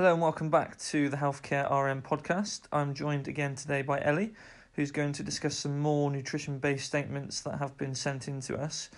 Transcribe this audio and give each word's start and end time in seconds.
Hello 0.00 0.14
and 0.14 0.22
welcome 0.22 0.48
back 0.48 0.78
to 0.78 1.10
the 1.10 1.18
Healthcare 1.18 1.70
RM 1.70 2.00
podcast. 2.00 2.62
I'm 2.72 2.94
joined 2.94 3.28
again 3.28 3.54
today 3.54 3.82
by 3.82 4.00
Ellie, 4.00 4.32
who's 4.72 4.90
going 4.90 5.12
to 5.12 5.22
discuss 5.22 5.54
some 5.54 5.78
more 5.78 6.10
nutrition 6.10 6.58
based 6.58 6.86
statements 6.86 7.42
that 7.42 7.58
have 7.58 7.76
been 7.76 7.94
sent 7.94 8.26
in 8.26 8.40
to 8.40 8.56
us. 8.56 8.88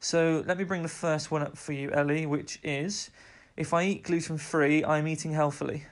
So 0.00 0.42
let 0.46 0.56
me 0.56 0.64
bring 0.64 0.82
the 0.82 0.88
first 0.88 1.30
one 1.30 1.42
up 1.42 1.58
for 1.58 1.72
you, 1.72 1.90
Ellie, 1.90 2.24
which 2.24 2.58
is 2.62 3.10
if 3.58 3.74
I 3.74 3.84
eat 3.84 4.04
gluten 4.04 4.38
free, 4.38 4.82
I'm 4.82 5.06
eating 5.06 5.32
healthily. 5.32 5.84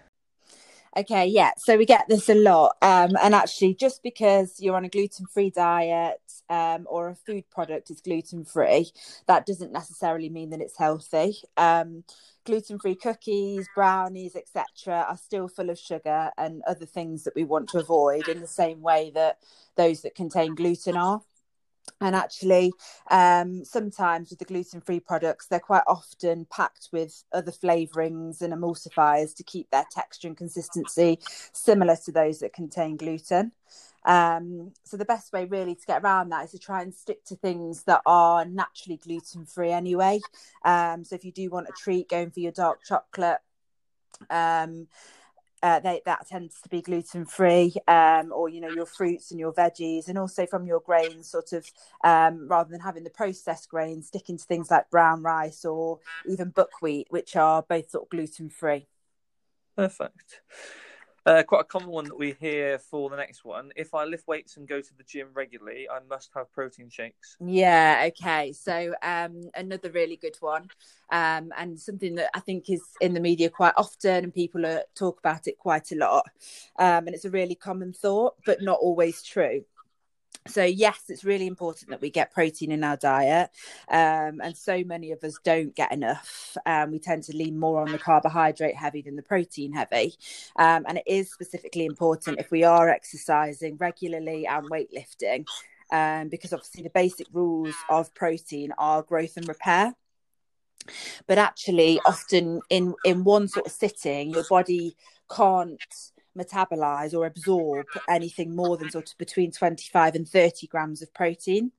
Okay, 0.96 1.26
yeah. 1.26 1.50
So 1.56 1.76
we 1.76 1.86
get 1.86 2.06
this 2.08 2.28
a 2.28 2.34
lot. 2.34 2.76
Um, 2.80 3.16
and 3.20 3.34
actually, 3.34 3.74
just 3.74 4.02
because 4.02 4.60
you're 4.60 4.76
on 4.76 4.84
a 4.84 4.88
gluten 4.88 5.26
free 5.26 5.50
diet 5.50 6.20
um, 6.48 6.86
or 6.88 7.08
a 7.08 7.16
food 7.16 7.44
product 7.50 7.90
is 7.90 8.00
gluten 8.00 8.44
free, 8.44 8.92
that 9.26 9.44
doesn't 9.44 9.72
necessarily 9.72 10.28
mean 10.28 10.50
that 10.50 10.60
it's 10.60 10.78
healthy. 10.78 11.36
Um, 11.56 12.04
gluten 12.44 12.78
free 12.78 12.94
cookies, 12.94 13.66
brownies, 13.74 14.36
etc., 14.36 15.04
are 15.08 15.16
still 15.16 15.48
full 15.48 15.70
of 15.70 15.78
sugar 15.78 16.30
and 16.38 16.62
other 16.66 16.86
things 16.86 17.24
that 17.24 17.34
we 17.34 17.42
want 17.42 17.68
to 17.70 17.78
avoid 17.78 18.28
in 18.28 18.40
the 18.40 18.46
same 18.46 18.80
way 18.80 19.10
that 19.14 19.38
those 19.76 20.02
that 20.02 20.14
contain 20.14 20.54
gluten 20.54 20.96
are 20.96 21.22
and 22.00 22.14
actually 22.16 22.72
um, 23.10 23.64
sometimes 23.64 24.30
with 24.30 24.38
the 24.38 24.44
gluten-free 24.44 25.00
products 25.00 25.46
they're 25.46 25.60
quite 25.60 25.84
often 25.86 26.46
packed 26.50 26.88
with 26.92 27.24
other 27.32 27.52
flavorings 27.52 28.42
and 28.42 28.52
emulsifiers 28.52 29.34
to 29.34 29.44
keep 29.44 29.70
their 29.70 29.86
texture 29.90 30.28
and 30.28 30.36
consistency 30.36 31.18
similar 31.52 31.96
to 31.96 32.12
those 32.12 32.40
that 32.40 32.52
contain 32.52 32.96
gluten. 32.96 33.52
Um, 34.04 34.72
so 34.84 34.96
the 34.96 35.04
best 35.06 35.32
way 35.32 35.46
really 35.46 35.74
to 35.74 35.86
get 35.86 36.02
around 36.02 36.28
that 36.28 36.44
is 36.44 36.50
to 36.50 36.58
try 36.58 36.82
and 36.82 36.94
stick 36.94 37.24
to 37.24 37.36
things 37.36 37.84
that 37.84 38.02
are 38.04 38.44
naturally 38.44 38.98
gluten-free 38.98 39.70
anyway. 39.70 40.20
Um, 40.64 41.04
so 41.04 41.14
if 41.14 41.24
you 41.24 41.32
do 41.32 41.48
want 41.48 41.68
a 41.68 41.72
treat 41.72 42.10
going 42.10 42.30
for 42.30 42.40
your 42.40 42.52
dark 42.52 42.84
chocolate 42.84 43.38
um, 44.30 44.88
uh, 45.64 45.80
they, 45.80 46.02
that 46.04 46.28
tends 46.28 46.60
to 46.60 46.68
be 46.68 46.82
gluten 46.82 47.24
free, 47.24 47.74
um, 47.88 48.30
or 48.34 48.50
you 48.50 48.60
know 48.60 48.68
your 48.68 48.84
fruits 48.84 49.30
and 49.30 49.40
your 49.40 49.50
veggies, 49.50 50.08
and 50.08 50.18
also 50.18 50.44
from 50.44 50.66
your 50.66 50.80
grains, 50.80 51.26
sort 51.26 51.54
of 51.54 51.66
um, 52.04 52.46
rather 52.48 52.70
than 52.70 52.80
having 52.80 53.02
the 53.02 53.08
processed 53.08 53.70
grains, 53.70 54.08
sticking 54.08 54.36
to 54.36 54.44
things 54.44 54.70
like 54.70 54.90
brown 54.90 55.22
rice 55.22 55.64
or 55.64 56.00
even 56.28 56.50
buckwheat, 56.50 57.06
which 57.08 57.34
are 57.34 57.62
both 57.62 57.88
sort 57.88 58.04
of 58.04 58.10
gluten 58.10 58.50
free. 58.50 58.86
Perfect. 59.74 60.42
Uh, 61.26 61.42
quite 61.42 61.62
a 61.62 61.64
common 61.64 61.88
one 61.88 62.04
that 62.04 62.18
we 62.18 62.36
hear 62.38 62.78
for 62.78 63.08
the 63.08 63.16
next 63.16 63.46
one. 63.46 63.72
If 63.76 63.94
I 63.94 64.04
lift 64.04 64.28
weights 64.28 64.58
and 64.58 64.68
go 64.68 64.82
to 64.82 64.96
the 64.98 65.04
gym 65.04 65.28
regularly, 65.32 65.88
I 65.88 66.00
must 66.08 66.30
have 66.34 66.52
protein 66.52 66.90
shakes. 66.90 67.38
Yeah. 67.40 68.08
Okay. 68.08 68.52
So 68.52 68.94
um, 69.02 69.48
another 69.54 69.90
really 69.90 70.16
good 70.16 70.36
one, 70.40 70.68
um, 71.10 71.50
and 71.56 71.80
something 71.80 72.14
that 72.16 72.28
I 72.34 72.40
think 72.40 72.68
is 72.68 72.82
in 73.00 73.14
the 73.14 73.20
media 73.20 73.48
quite 73.48 73.72
often, 73.78 74.24
and 74.24 74.34
people 74.34 74.66
are, 74.66 74.82
talk 74.94 75.18
about 75.18 75.46
it 75.46 75.58
quite 75.58 75.92
a 75.92 75.96
lot. 75.96 76.26
Um, 76.78 77.06
and 77.06 77.14
it's 77.14 77.24
a 77.24 77.30
really 77.30 77.54
common 77.54 77.94
thought, 77.94 78.34
but 78.44 78.60
not 78.60 78.78
always 78.80 79.22
true 79.22 79.64
so 80.46 80.62
yes 80.62 81.04
it's 81.08 81.24
really 81.24 81.46
important 81.46 81.90
that 81.90 82.00
we 82.00 82.10
get 82.10 82.32
protein 82.32 82.70
in 82.70 82.84
our 82.84 82.96
diet 82.96 83.50
um, 83.88 84.40
and 84.42 84.56
so 84.56 84.82
many 84.84 85.12
of 85.12 85.22
us 85.24 85.38
don't 85.44 85.74
get 85.74 85.92
enough. 85.92 86.56
Um, 86.66 86.90
we 86.90 86.98
tend 86.98 87.22
to 87.24 87.36
lean 87.36 87.58
more 87.58 87.80
on 87.80 87.92
the 87.92 87.98
carbohydrate 87.98 88.76
heavy 88.76 89.02
than 89.02 89.16
the 89.16 89.22
protein 89.22 89.72
heavy. 89.72 90.14
Um, 90.56 90.84
and 90.88 90.98
it 90.98 91.04
is 91.06 91.30
specifically 91.30 91.84
important 91.84 92.40
if 92.40 92.50
we 92.50 92.64
are 92.64 92.88
exercising 92.88 93.76
regularly 93.76 94.46
and 94.46 94.70
weightlifting 94.70 95.46
um, 95.92 96.28
because 96.28 96.52
obviously 96.52 96.82
the 96.82 96.90
basic 96.90 97.26
rules 97.32 97.74
of 97.88 98.14
protein 98.14 98.72
are 98.78 99.02
growth 99.02 99.36
and 99.36 99.48
repair. 99.48 99.94
But 101.26 101.38
actually 101.38 102.00
often 102.04 102.60
in 102.68 102.94
in 103.04 103.24
one 103.24 103.48
sort 103.48 103.66
of 103.66 103.72
sitting 103.72 104.30
your 104.30 104.44
body 104.50 104.96
can't 105.34 105.80
metabolize 106.36 107.14
or 107.14 107.26
absorb 107.26 107.86
anything 108.08 108.54
more 108.54 108.76
than 108.76 108.90
sort 108.90 109.10
of 109.10 109.18
between 109.18 109.50
25 109.50 110.14
and 110.14 110.28
30 110.28 110.66
grams 110.66 111.02
of 111.02 111.12
protein 111.14 111.72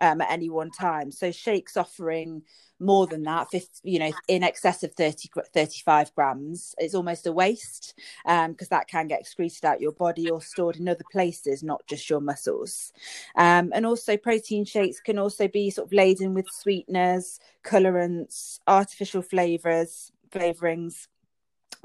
um, 0.00 0.20
at 0.20 0.30
any 0.30 0.50
one 0.50 0.70
time. 0.70 1.10
So 1.10 1.30
shakes 1.30 1.76
offering 1.76 2.42
more 2.80 3.06
than 3.06 3.24
that, 3.24 3.50
50, 3.50 3.90
you 3.90 3.98
know, 3.98 4.12
in 4.28 4.42
excess 4.44 4.84
of 4.84 4.92
30, 4.94 5.30
35 5.52 6.14
grams, 6.14 6.74
it's 6.78 6.94
almost 6.94 7.26
a 7.26 7.32
waste 7.32 7.94
because 8.24 8.46
um, 8.46 8.56
that 8.70 8.86
can 8.86 9.08
get 9.08 9.20
excreted 9.20 9.64
out 9.64 9.80
your 9.80 9.92
body 9.92 10.30
or 10.30 10.40
stored 10.40 10.76
in 10.76 10.88
other 10.88 11.04
places, 11.10 11.62
not 11.62 11.84
just 11.88 12.08
your 12.08 12.20
muscles. 12.20 12.92
Um, 13.36 13.72
and 13.74 13.84
also, 13.84 14.16
protein 14.16 14.64
shakes 14.64 15.00
can 15.00 15.18
also 15.18 15.48
be 15.48 15.70
sort 15.70 15.88
of 15.88 15.92
laden 15.92 16.34
with 16.34 16.46
sweeteners, 16.50 17.40
colorants, 17.64 18.60
artificial 18.68 19.22
flavors, 19.22 20.12
flavorings 20.30 21.08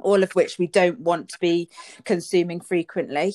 all 0.01 0.23
of 0.23 0.33
which 0.33 0.57
we 0.57 0.67
don't 0.67 0.99
want 0.99 1.29
to 1.29 1.39
be 1.39 1.69
consuming 2.03 2.59
frequently 2.59 3.33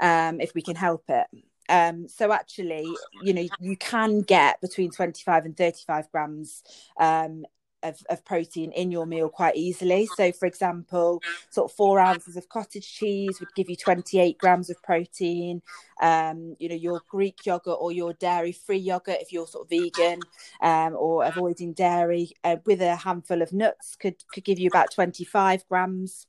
um, 0.00 0.40
if 0.40 0.54
we 0.54 0.62
can 0.62 0.76
help 0.76 1.04
it. 1.08 1.26
Um, 1.68 2.08
so 2.08 2.32
actually, 2.32 2.94
you 3.22 3.32
know, 3.32 3.46
you 3.58 3.76
can 3.76 4.20
get 4.20 4.60
between 4.60 4.90
25 4.90 5.46
and 5.46 5.56
35 5.56 6.10
grams 6.10 6.62
um, 6.98 7.44
of, 7.84 8.02
of 8.08 8.24
protein 8.24 8.72
in 8.72 8.90
your 8.90 9.06
meal 9.06 9.28
quite 9.28 9.56
easily. 9.56 10.06
So, 10.06 10.32
for 10.32 10.46
example, 10.46 11.22
sort 11.50 11.70
of 11.70 11.76
four 11.76 12.00
ounces 12.00 12.36
of 12.36 12.48
cottage 12.48 12.92
cheese 12.92 13.38
would 13.38 13.54
give 13.54 13.70
you 13.70 13.76
28 13.76 14.38
grams 14.38 14.70
of 14.70 14.82
protein. 14.82 15.62
Um, 16.02 16.56
you 16.58 16.68
know, 16.68 16.74
your 16.74 17.02
Greek 17.08 17.46
yogurt 17.46 17.78
or 17.78 17.92
your 17.92 18.14
dairy 18.14 18.52
free 18.52 18.78
yogurt, 18.78 19.18
if 19.20 19.32
you're 19.32 19.46
sort 19.46 19.66
of 19.66 19.70
vegan 19.70 20.20
um, 20.60 20.96
or 20.98 21.24
avoiding 21.24 21.72
dairy, 21.72 22.32
uh, 22.42 22.56
with 22.66 22.80
a 22.80 22.96
handful 22.96 23.42
of 23.42 23.52
nuts, 23.52 23.94
could, 23.96 24.16
could 24.32 24.44
give 24.44 24.58
you 24.58 24.68
about 24.68 24.90
25 24.92 25.68
grams 25.68 26.26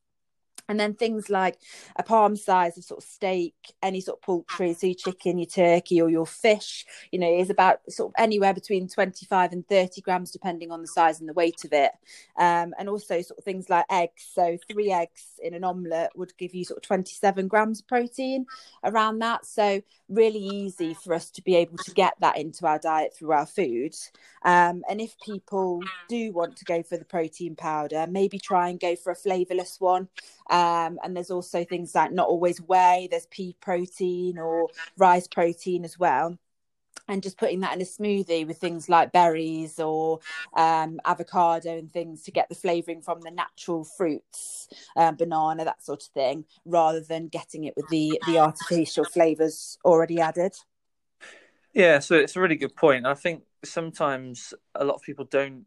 and 0.68 0.80
then 0.80 0.94
things 0.94 1.30
like 1.30 1.58
a 1.96 2.04
palm 2.04 2.36
size 2.36 2.78
of 2.78 2.84
sort 2.84 3.04
of 3.04 3.10
steak, 3.10 3.56
any 3.82 4.02
sort 4.02 4.20
of 4.20 4.22
poultry, 4.22 4.74
so 4.74 4.88
your 4.88 4.96
chicken, 4.96 5.38
your 5.38 5.48
turkey, 5.48 6.02
or 6.02 6.10
your 6.10 6.26
fish, 6.26 6.86
you 7.12 7.20
know, 7.20 7.32
is 7.32 7.50
about 7.50 7.80
sort 7.90 8.10
of 8.10 8.16
anywhere 8.18 8.54
between 8.54 8.88
25 8.88 9.52
and 9.52 9.68
30 9.68 10.02
grams, 10.02 10.32
depending 10.32 10.72
on 10.72 10.82
the 10.82 10.88
size 10.88 11.20
and 11.20 11.30
the 11.30 11.34
weight 11.34 11.64
of 11.64 11.74
it. 11.74 11.92
Um, 12.38 12.74
and 12.78 12.90
also 12.90 13.22
sort 13.22 13.38
of 13.38 13.44
things 13.44 13.70
like 13.70 13.86
eggs. 13.90 14.28
So 14.34 14.58
three 14.72 14.92
eggs 14.92 15.40
in 15.42 15.54
an 15.54 15.64
omelette 15.64 16.12
would 16.16 16.36
give 16.38 16.56
you 16.56 16.66
sort 16.66 16.78
of 16.78 16.84
27 16.84 17.48
grams 17.48 17.80
of 17.80 17.88
protein 17.88 18.46
around 18.84 19.20
that. 19.20 19.46
So 19.46 19.82
really 20.10 20.40
easy 20.40 20.94
for 20.94 21.14
us 21.14 21.30
to 21.32 21.42
be 21.42 21.56
able 21.56 21.78
to 21.78 21.92
get 21.92 22.14
that 22.20 22.38
into 22.38 22.66
our 22.66 22.80
diet 22.80 23.16
through 23.16 23.32
our 23.32 23.46
food. 23.46 23.96
Um, 24.44 24.84
and 24.90 25.02
if 25.02 25.16
people 25.24 25.82
do 26.08 26.32
want 26.32 26.58
to 26.58 26.66
go 26.66 26.84
for 26.84 26.98
the 26.98 27.06
protein 27.06 27.56
powder, 27.56 28.06
maybe 28.10 28.40
try 28.40 28.70
and 28.70 28.80
go 28.80 28.96
for 28.96 29.12
a 29.12 29.16
flavorless 29.16 29.78
one. 29.80 30.08
And 30.56 31.16
there's 31.16 31.32
also 31.32 31.64
things 31.64 31.96
like 31.96 32.12
not 32.12 32.28
always 32.28 32.62
whey, 32.62 33.08
there's 33.10 33.28
pea 33.28 33.56
protein 33.60 34.38
or 34.38 34.70
rice 34.98 35.28
protein 35.28 35.84
as 35.84 36.00
well. 36.00 36.38
And 37.08 37.22
just 37.22 37.38
putting 37.38 37.60
that 37.60 37.76
in 37.76 37.82
a 37.82 37.86
smoothie 37.86 38.48
with 38.48 38.58
things 38.58 38.90
like 38.90 39.12
berries 39.12 39.80
or 39.80 40.22
um, 40.58 41.00
avocado 41.06 41.78
and 41.78 41.92
things 41.92 42.24
to 42.24 42.32
get 42.32 42.50
the 42.50 42.56
flavouring 42.56 43.02
from 43.02 43.22
the 43.22 43.30
natural 43.30 43.84
fruits, 43.84 44.68
um, 44.96 45.16
banana, 45.16 45.66
that 45.66 45.84
sort 45.84 46.02
of 46.02 46.10
thing, 46.10 46.46
rather 46.66 47.02
than 47.02 47.28
getting 47.28 47.66
it 47.66 47.76
with 47.76 47.88
the 47.90 48.20
the 48.26 48.40
artificial 48.40 49.06
flavours 49.06 49.78
already 49.86 50.20
added. 50.20 50.56
Yeah, 51.76 52.00
so 52.00 52.16
it's 52.16 52.36
a 52.36 52.40
really 52.40 52.56
good 52.56 52.76
point. 52.76 53.06
I 53.06 53.14
think 53.14 53.44
sometimes 53.64 54.54
a 54.74 54.86
lot 54.86 54.96
of 54.96 55.02
people 55.02 55.26
don't 55.26 55.66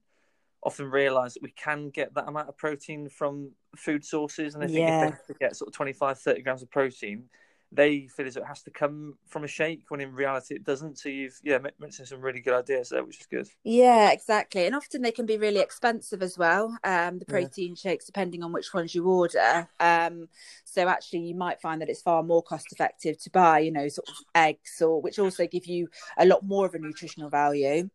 often 0.63 0.91
realize 0.91 1.35
that 1.35 1.43
we 1.43 1.53
can 1.53 1.91
get 1.91 2.15
that 2.15 2.29
amount 2.29 2.49
of 2.49 2.57
protein 2.57 3.09
from 3.09 3.51
food 3.77 4.05
sources 4.05 4.55
and 4.55 4.65
I 4.65 4.67
think 4.67 4.79
yeah. 4.79 5.09
if 5.09 5.27
they 5.27 5.35
get 5.39 5.57
sort 5.57 5.69
of 5.69 5.75
25 5.75 6.19
30 6.19 6.43
grams 6.43 6.63
of 6.63 6.71
protein 6.71 7.25
they 7.71 8.09
feel 8.09 8.27
as 8.27 8.35
though 8.35 8.41
it 8.41 8.47
has 8.47 8.63
to 8.63 8.71
come 8.71 9.15
from 9.27 9.45
a 9.45 9.49
shake 9.49 9.83
when 9.89 10.01
in 10.01 10.15
reality 10.15 10.55
it 10.55 10.65
doesn't. 10.65 10.99
So 10.99 11.09
you've 11.09 11.39
yeah 11.43 11.59
mentioned 11.79 12.09
some 12.09 12.21
really 12.21 12.41
good 12.41 12.55
ideas 12.55 12.89
there 12.89 13.05
which 13.05 13.21
is 13.21 13.27
good. 13.27 13.47
Yeah 13.63 14.11
exactly. 14.11 14.66
And 14.66 14.75
often 14.75 15.03
they 15.03 15.13
can 15.13 15.27
be 15.27 15.37
really 15.37 15.60
expensive 15.60 16.22
as 16.22 16.39
well 16.39 16.77
um 16.84 17.19
the 17.19 17.27
protein 17.27 17.71
yeah. 17.71 17.91
shakes 17.91 18.07
depending 18.07 18.43
on 18.43 18.53
which 18.53 18.72
ones 18.72 18.95
you 18.95 19.07
order. 19.07 19.69
Um 19.81 20.28
so 20.65 20.89
actually 20.89 21.21
you 21.21 21.34
might 21.34 21.61
find 21.61 21.83
that 21.83 21.91
it's 21.91 22.03
far 22.03 22.22
more 22.22 22.43
cost 22.43 22.72
effective 22.72 23.21
to 23.22 23.31
buy 23.31 23.59
you 23.61 23.71
know 23.71 23.89
sort 23.89 24.09
of 24.09 24.15
eggs 24.34 24.81
or 24.81 25.03
which 25.03 25.19
also 25.19 25.47
give 25.47 25.66
you 25.66 25.89
a 26.16 26.25
lot 26.25 26.45
more 26.45 26.65
of 26.65 26.75
a 26.75 26.78
nutritional 26.78 27.28
value 27.28 27.89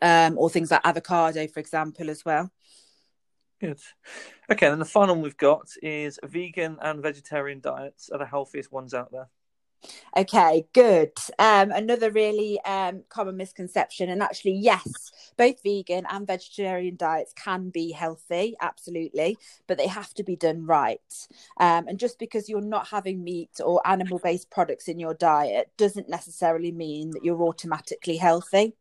um, 0.00 0.38
or 0.38 0.50
things 0.50 0.70
like 0.70 0.80
avocado, 0.84 1.46
for 1.46 1.60
example, 1.60 2.10
as 2.10 2.24
well. 2.24 2.50
Good. 3.60 3.80
Okay, 4.50 4.66
and 4.66 4.80
the 4.80 4.86
final 4.86 5.14
one 5.14 5.22
we've 5.22 5.36
got 5.36 5.68
is 5.82 6.18
vegan 6.24 6.78
and 6.80 7.02
vegetarian 7.02 7.60
diets 7.60 8.08
are 8.10 8.18
the 8.18 8.26
healthiest 8.26 8.72
ones 8.72 8.94
out 8.94 9.12
there. 9.12 9.28
Okay, 10.16 10.66
good. 10.72 11.12
Um, 11.38 11.70
another 11.70 12.10
really 12.10 12.60
um, 12.62 13.04
common 13.08 13.36
misconception, 13.36 14.10
and 14.10 14.22
actually, 14.22 14.56
yes, 14.56 15.12
both 15.36 15.62
vegan 15.62 16.06
and 16.10 16.26
vegetarian 16.26 16.96
diets 16.96 17.32
can 17.34 17.70
be 17.70 17.92
healthy, 17.92 18.56
absolutely, 18.60 19.38
but 19.66 19.78
they 19.78 19.86
have 19.86 20.12
to 20.14 20.24
be 20.24 20.36
done 20.36 20.66
right. 20.66 21.00
Um, 21.58 21.88
and 21.88 21.98
just 21.98 22.18
because 22.18 22.48
you're 22.48 22.60
not 22.60 22.88
having 22.88 23.24
meat 23.24 23.60
or 23.64 23.86
animal 23.86 24.18
based 24.18 24.50
products 24.50 24.88
in 24.88 24.98
your 24.98 25.14
diet 25.14 25.70
doesn't 25.76 26.08
necessarily 26.08 26.72
mean 26.72 27.10
that 27.10 27.24
you're 27.24 27.42
automatically 27.42 28.16
healthy. 28.16 28.74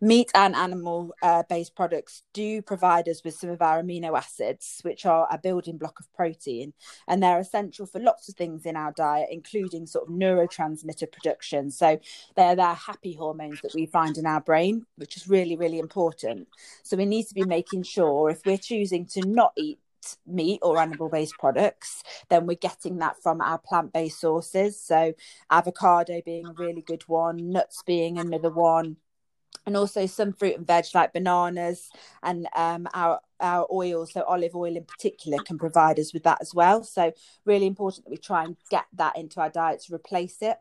Meat 0.00 0.30
and 0.34 0.54
animal 0.54 1.14
uh, 1.22 1.42
based 1.48 1.74
products 1.74 2.22
do 2.32 2.62
provide 2.62 3.08
us 3.08 3.22
with 3.24 3.34
some 3.34 3.50
of 3.50 3.62
our 3.62 3.82
amino 3.82 4.16
acids, 4.16 4.80
which 4.82 5.06
are 5.06 5.26
a 5.30 5.38
building 5.38 5.78
block 5.78 6.00
of 6.00 6.12
protein, 6.12 6.72
and 7.08 7.22
they're 7.22 7.38
essential 7.38 7.86
for 7.86 8.00
lots 8.00 8.28
of 8.28 8.34
things 8.34 8.66
in 8.66 8.76
our 8.76 8.92
diet, 8.92 9.28
including 9.30 9.86
sort 9.86 10.08
of 10.08 10.14
neurotransmitter 10.14 11.10
production. 11.10 11.70
So 11.70 11.98
they're 12.36 12.56
their 12.56 12.74
happy 12.74 13.14
hormones 13.14 13.60
that 13.62 13.74
we 13.74 13.86
find 13.86 14.16
in 14.16 14.26
our 14.26 14.40
brain, 14.40 14.86
which 14.96 15.16
is 15.16 15.28
really, 15.28 15.56
really 15.56 15.78
important. 15.78 16.48
So 16.82 16.96
we 16.96 17.06
need 17.06 17.26
to 17.28 17.34
be 17.34 17.44
making 17.44 17.84
sure 17.84 18.30
if 18.30 18.44
we're 18.44 18.58
choosing 18.58 19.06
to 19.06 19.20
not 19.26 19.52
eat 19.56 19.78
meat 20.26 20.60
or 20.62 20.78
animal 20.78 21.08
based 21.08 21.34
products, 21.38 22.02
then 22.28 22.46
we're 22.46 22.56
getting 22.56 22.98
that 22.98 23.16
from 23.22 23.40
our 23.40 23.58
plant 23.58 23.92
based 23.92 24.20
sources. 24.20 24.80
So, 24.80 25.12
avocado 25.50 26.20
being 26.24 26.46
a 26.46 26.52
really 26.52 26.82
good 26.82 27.02
one, 27.06 27.50
nuts 27.50 27.82
being 27.84 28.18
another 28.18 28.50
one, 28.50 28.96
and 29.70 29.76
also 29.76 30.04
some 30.04 30.32
fruit 30.32 30.56
and 30.56 30.66
veg 30.66 30.84
like 30.94 31.12
bananas 31.12 31.90
and 32.24 32.48
um, 32.56 32.88
our 32.92 33.20
our 33.38 33.68
oil 33.72 34.04
so 34.04 34.22
olive 34.24 34.56
oil 34.56 34.76
in 34.76 34.84
particular 34.84 35.38
can 35.44 35.56
provide 35.56 35.98
us 35.98 36.12
with 36.12 36.24
that 36.24 36.38
as 36.40 36.52
well. 36.52 36.82
So 36.82 37.12
really 37.44 37.66
important 37.66 38.04
that 38.04 38.10
we 38.10 38.16
try 38.16 38.44
and 38.44 38.56
get 38.68 38.86
that 38.94 39.16
into 39.16 39.40
our 39.40 39.48
diet 39.48 39.82
to 39.82 39.94
replace 39.94 40.38
it 40.42 40.56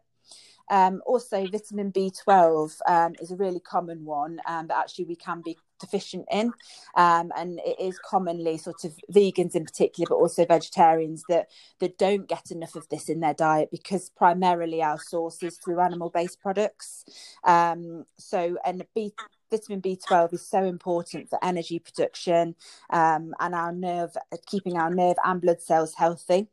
um, 0.69 1.01
also 1.05 1.45
vitamin 1.47 1.91
b12 1.91 2.77
um, 2.87 3.15
is 3.21 3.31
a 3.31 3.35
really 3.35 3.59
common 3.59 4.05
one 4.05 4.39
um, 4.47 4.67
that 4.67 4.77
actually 4.77 5.05
we 5.05 5.15
can 5.15 5.41
be 5.41 5.57
deficient 5.79 6.25
in. 6.31 6.53
Um, 6.95 7.31
and 7.35 7.59
it 7.65 7.79
is 7.79 7.99
commonly 7.99 8.57
sort 8.57 8.83
of 8.83 8.93
vegans 9.11 9.55
in 9.55 9.65
particular, 9.65 10.07
but 10.09 10.15
also 10.15 10.45
vegetarians 10.45 11.23
that 11.29 11.49
that 11.79 11.97
don't 11.97 12.27
get 12.27 12.51
enough 12.51 12.75
of 12.75 12.87
this 12.89 13.09
in 13.09 13.21
their 13.21 13.33
diet 13.33 13.69
because 13.71 14.09
primarily 14.09 14.83
our 14.83 14.99
source 14.99 15.41
is 15.41 15.57
through 15.57 15.79
animal 15.79 16.09
based 16.09 16.41
products. 16.41 17.05
Um, 17.43 18.05
so 18.17 18.57
and 18.65 18.85
B 18.93 19.13
vitamin 19.49 19.81
B12 19.81 20.33
is 20.33 20.47
so 20.47 20.63
important 20.63 21.29
for 21.29 21.43
energy 21.43 21.79
production 21.79 22.55
um, 22.91 23.33
and 23.39 23.55
our 23.55 23.71
nerve, 23.71 24.15
keeping 24.45 24.77
our 24.77 24.93
nerve 24.93 25.17
and 25.25 25.41
blood 25.41 25.61
cells 25.61 25.95
healthy. 25.95 26.47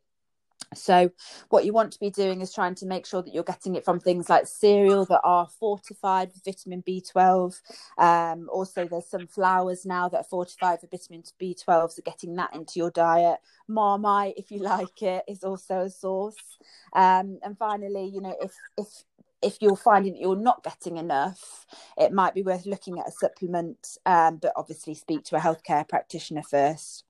So, 0.73 1.11
what 1.49 1.65
you 1.65 1.73
want 1.73 1.93
to 1.93 1.99
be 1.99 2.09
doing 2.09 2.41
is 2.41 2.53
trying 2.53 2.75
to 2.75 2.85
make 2.85 3.05
sure 3.05 3.21
that 3.21 3.33
you're 3.33 3.43
getting 3.43 3.75
it 3.75 3.85
from 3.85 3.99
things 3.99 4.29
like 4.29 4.47
cereal 4.47 5.05
that 5.05 5.21
are 5.23 5.47
fortified 5.59 6.29
with 6.33 6.43
vitamin 6.43 6.83
B12. 6.83 7.61
Um, 7.97 8.49
also, 8.51 8.85
there's 8.85 9.09
some 9.09 9.27
flours 9.27 9.85
now 9.85 10.09
that 10.09 10.17
are 10.17 10.23
fortified 10.23 10.79
with 10.81 10.91
vitamin 10.91 11.23
B12, 11.41 11.91
so 11.91 12.01
getting 12.03 12.35
that 12.35 12.53
into 12.53 12.73
your 12.75 12.91
diet. 12.91 13.39
Marmite, 13.67 14.35
if 14.37 14.51
you 14.51 14.59
like 14.63 15.01
it, 15.01 15.23
is 15.27 15.43
also 15.43 15.81
a 15.81 15.89
source. 15.89 16.35
Um, 16.93 17.39
and 17.43 17.57
finally, 17.57 18.11
you 18.13 18.21
know, 18.21 18.35
if 18.41 18.53
if 18.77 19.03
if 19.41 19.57
you're 19.61 19.75
finding 19.75 20.13
that 20.13 20.21
you're 20.21 20.35
not 20.35 20.63
getting 20.63 20.97
enough, 20.97 21.65
it 21.97 22.11
might 22.11 22.33
be 22.33 22.43
worth 22.43 22.65
looking 22.65 22.99
at 22.99 23.07
a 23.07 23.11
supplement, 23.11 23.97
um, 24.05 24.37
but 24.37 24.51
obviously 24.55 24.95
speak 24.95 25.23
to 25.25 25.35
a 25.35 25.39
healthcare 25.39 25.87
practitioner 25.87 26.43
first. 26.43 27.06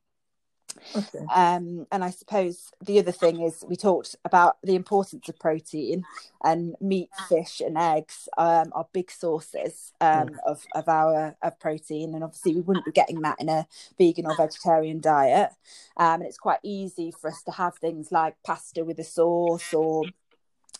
Okay. 0.95 1.25
Um, 1.33 1.87
and 1.91 2.03
I 2.03 2.09
suppose 2.09 2.71
the 2.83 2.99
other 2.99 3.11
thing 3.11 3.41
is 3.41 3.63
we 3.67 3.75
talked 3.75 4.15
about 4.25 4.57
the 4.63 4.75
importance 4.75 5.27
of 5.29 5.39
protein 5.39 6.03
and 6.43 6.75
meat, 6.81 7.09
fish, 7.29 7.61
and 7.61 7.77
eggs 7.77 8.29
um, 8.37 8.71
are 8.73 8.87
big 8.93 9.11
sources 9.11 9.93
um, 10.01 10.29
mm. 10.29 10.37
of 10.45 10.65
of 10.75 10.87
our 10.87 11.35
of 11.41 11.59
protein, 11.59 12.13
and 12.13 12.23
obviously 12.23 12.55
we 12.55 12.61
wouldn't 12.61 12.85
be 12.85 12.91
getting 12.91 13.21
that 13.21 13.39
in 13.39 13.49
a 13.49 13.67
vegan 13.97 14.25
or 14.25 14.35
vegetarian 14.35 14.99
diet. 14.99 15.51
Um, 15.97 16.21
and 16.21 16.23
it's 16.23 16.37
quite 16.37 16.59
easy 16.63 17.11
for 17.11 17.29
us 17.29 17.43
to 17.43 17.51
have 17.51 17.75
things 17.75 18.11
like 18.11 18.35
pasta 18.45 18.83
with 18.83 18.99
a 18.99 19.03
sauce 19.03 19.73
or 19.73 20.03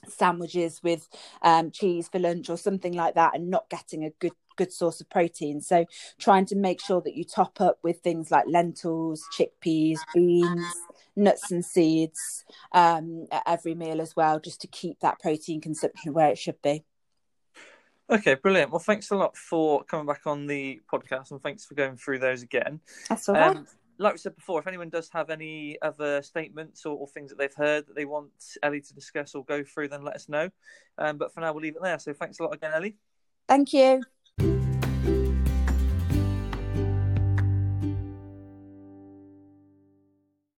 sandwiches 0.08 0.82
with 0.84 1.10
um, 1.42 1.72
cheese 1.72 2.08
for 2.08 2.20
lunch 2.20 2.50
or 2.50 2.58
something 2.58 2.94
like 2.94 3.16
that, 3.16 3.36
and 3.36 3.50
not 3.50 3.70
getting 3.70 4.04
a 4.04 4.12
good 4.20 4.34
good 4.58 4.74
source 4.74 5.00
of 5.00 5.10
protein. 5.10 5.62
So 5.62 5.86
trying 6.20 6.46
to 6.48 6.56
make 6.56 6.82
sure 6.82 7.02
that 7.02 7.16
you 7.16 7.24
top 7.24 7.62
up 7.62 7.80
with 7.84 8.02
things 8.02 8.32
like 8.32 8.46
lentils, 8.48 9.24
chickpeas, 9.38 10.00
beans, 10.14 10.66
nuts 11.16 11.52
and 11.52 11.66
seeds 11.66 12.46
um, 12.74 13.26
at 13.32 13.44
every 13.48 13.76
meal 13.76 14.02
as 14.02 14.16
well, 14.16 14.40
just 14.40 14.62
to 14.62 14.68
keep 14.68 15.00
that 15.00 15.20
protein 15.20 15.62
consumption 15.62 16.14
where 16.14 16.30
it 16.30 16.38
should 16.38 16.62
be. 16.62 16.84
Okay, 18.10 18.36
brilliant. 18.36 18.72
Well, 18.72 18.80
thanks 18.80 19.12
a 19.12 19.16
lot 19.16 19.36
for 19.36 19.84
coming 19.84 20.06
back 20.06 20.22
on 20.26 20.48
the 20.48 20.80
podcast 20.92 21.32
and 21.32 21.42
thanks 21.42 21.66
for 21.66 21.76
going 21.76 21.98
through 21.98 22.20
those 22.20 22.42
again. 22.42 22.80
That's 23.10 23.28
all 23.28 23.36
right. 23.36 23.58
Um, 23.58 23.68
like 24.00 24.14
we 24.14 24.20
said 24.20 24.36
before, 24.36 24.60
if 24.60 24.68
anyone 24.68 24.90
does 24.90 25.10
have 25.12 25.30
any 25.30 25.78
other 25.82 26.22
statements 26.22 26.86
or, 26.86 26.96
or, 26.96 27.08
things 27.08 27.32
that 27.32 27.40
they've 27.40 27.54
heard 27.54 27.88
that 27.88 27.96
they 27.96 28.06
want 28.06 28.32
Ellie 28.62 28.82
to 28.82 28.94
discuss 28.94 29.34
or 29.34 29.44
go 29.44 29.64
through, 29.64 29.88
then 29.88 30.04
let 30.04 30.16
us 30.16 30.30
know. 30.30 30.50
Um, 30.98 31.18
but 31.18 31.34
for 31.34 31.42
now, 31.42 31.52
we'll 31.52 31.64
leave 31.64 31.76
it 31.76 31.82
there. 31.82 31.98
So 32.00 32.14
thanks 32.14 32.40
a 32.40 32.44
lot 32.44 32.54
again, 32.54 32.72
Ellie. 32.74 32.96
Thank 33.48 33.74
you. 33.74 34.04